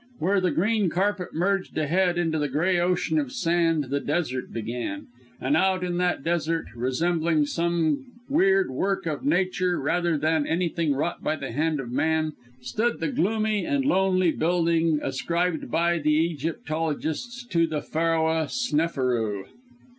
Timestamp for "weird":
8.27-8.71